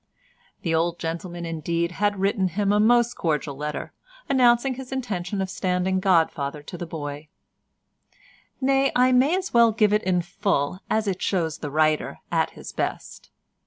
[0.63, 3.93] The old gentleman, indeed, had written him a most cordial letter,
[4.27, 10.01] announcing his intention of standing godfather to the boy—nay, I may as well give it
[10.01, 13.29] in full, as it shows the writer at his best.